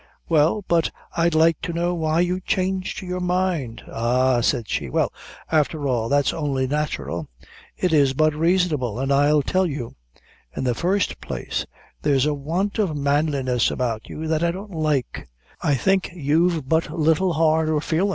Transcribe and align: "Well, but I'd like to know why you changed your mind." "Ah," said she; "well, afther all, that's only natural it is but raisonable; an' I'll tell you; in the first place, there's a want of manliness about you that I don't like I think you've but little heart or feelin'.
"Well, 0.27 0.65
but 0.67 0.89
I'd 1.15 1.35
like 1.35 1.61
to 1.61 1.73
know 1.73 1.93
why 1.93 2.21
you 2.21 2.39
changed 2.41 3.03
your 3.03 3.19
mind." 3.19 3.83
"Ah," 3.87 4.41
said 4.41 4.67
she; 4.67 4.89
"well, 4.89 5.13
afther 5.51 5.87
all, 5.87 6.09
that's 6.09 6.33
only 6.33 6.65
natural 6.65 7.27
it 7.77 7.93
is 7.93 8.15
but 8.15 8.33
raisonable; 8.33 8.99
an' 8.99 9.11
I'll 9.11 9.43
tell 9.43 9.67
you; 9.67 9.93
in 10.57 10.63
the 10.63 10.73
first 10.73 11.21
place, 11.21 11.67
there's 12.01 12.25
a 12.25 12.33
want 12.33 12.79
of 12.79 12.97
manliness 12.97 13.69
about 13.69 14.09
you 14.09 14.27
that 14.27 14.43
I 14.43 14.49
don't 14.49 14.71
like 14.73 15.29
I 15.61 15.75
think 15.75 16.09
you've 16.15 16.67
but 16.67 16.89
little 16.91 17.33
heart 17.33 17.69
or 17.69 17.79
feelin'. 17.79 18.09